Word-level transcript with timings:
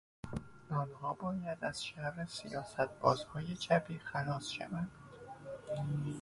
آنها 0.69 1.13
باید 1.13 1.57
از 1.61 1.85
شر 1.85 2.13
آن 2.19 2.25
سیاستبازهای 2.25 3.55
چپی 3.55 3.99
خلاص 3.99 4.49
شوند. 4.49 4.91